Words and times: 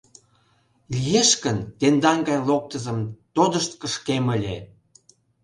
Лиеш 0.95 1.31
гын, 1.43 1.57
тендан 1.79 2.19
гай 2.27 2.39
локтызым 2.47 2.99
тодышт 3.35 3.71
кышкем 3.81 4.25
ыле!.. 4.35 4.57